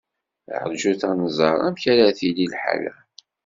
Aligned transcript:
Rjut 0.69 1.01
ad 1.09 1.15
nẓer 1.21 1.57
amek 1.67 1.83
ara 1.93 2.17
tili 2.17 2.45
lḥala. 2.53 2.93